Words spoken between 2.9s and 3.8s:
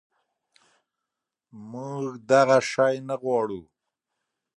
نه غواړو